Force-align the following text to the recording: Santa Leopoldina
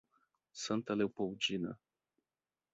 Santa 0.61 0.95
Leopoldina 0.95 1.77